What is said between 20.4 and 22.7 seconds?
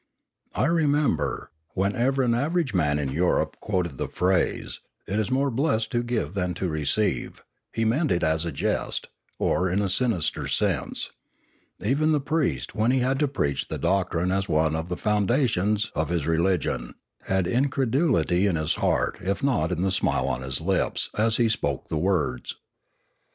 his lips, as he spoke the words.